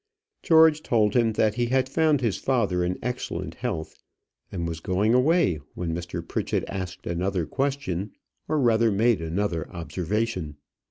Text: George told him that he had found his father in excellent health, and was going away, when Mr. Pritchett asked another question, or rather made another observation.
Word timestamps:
George 0.41 0.81
told 0.81 1.13
him 1.15 1.33
that 1.33 1.53
he 1.53 1.67
had 1.67 1.87
found 1.87 2.21
his 2.21 2.37
father 2.37 2.83
in 2.83 2.97
excellent 3.03 3.53
health, 3.53 3.99
and 4.51 4.67
was 4.67 4.79
going 4.79 5.13
away, 5.13 5.59
when 5.75 5.93
Mr. 5.93 6.27
Pritchett 6.27 6.63
asked 6.67 7.05
another 7.05 7.45
question, 7.45 8.11
or 8.49 8.59
rather 8.59 8.91
made 8.91 9.21
another 9.21 9.69
observation. 9.69 10.57